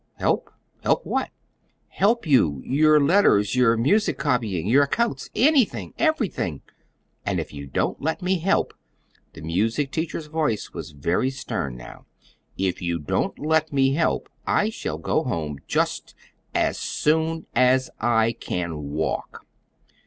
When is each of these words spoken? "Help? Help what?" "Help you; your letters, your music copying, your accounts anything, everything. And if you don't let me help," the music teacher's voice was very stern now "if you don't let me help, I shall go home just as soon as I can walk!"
"Help? 0.15 0.49
Help 0.81 1.05
what?" 1.05 1.29
"Help 1.89 2.25
you; 2.25 2.59
your 2.65 2.99
letters, 2.99 3.55
your 3.55 3.77
music 3.77 4.17
copying, 4.17 4.65
your 4.65 4.81
accounts 4.85 5.29
anything, 5.35 5.93
everything. 5.99 6.63
And 7.23 7.39
if 7.39 7.53
you 7.53 7.67
don't 7.67 8.01
let 8.01 8.19
me 8.19 8.39
help," 8.39 8.73
the 9.33 9.41
music 9.43 9.91
teacher's 9.91 10.25
voice 10.25 10.73
was 10.73 10.89
very 10.89 11.29
stern 11.29 11.77
now 11.77 12.07
"if 12.57 12.81
you 12.81 12.97
don't 12.97 13.37
let 13.37 13.71
me 13.71 13.93
help, 13.93 14.27
I 14.47 14.71
shall 14.71 14.97
go 14.97 15.23
home 15.23 15.59
just 15.67 16.15
as 16.55 16.79
soon 16.79 17.45
as 17.53 17.91
I 17.99 18.31
can 18.31 18.81
walk!" 18.89 19.45